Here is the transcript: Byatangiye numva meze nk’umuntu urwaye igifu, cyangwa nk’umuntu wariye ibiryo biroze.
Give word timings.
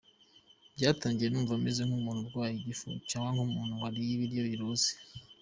Byatangiye 0.75 1.29
numva 1.29 1.63
meze 1.65 1.81
nk’umuntu 1.87 2.19
urwaye 2.23 2.53
igifu, 2.55 2.87
cyangwa 3.11 3.29
nk’umuntu 3.39 3.79
wariye 3.81 4.11
ibiryo 4.13 4.41
biroze. 4.49 4.89